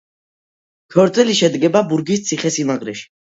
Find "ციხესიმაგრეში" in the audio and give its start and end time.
2.31-3.07